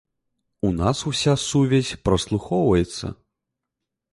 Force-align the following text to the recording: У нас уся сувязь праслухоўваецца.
У 0.69 0.69
нас 0.77 1.01
уся 1.11 1.35
сувязь 1.43 1.91
праслухоўваецца. 2.09 3.05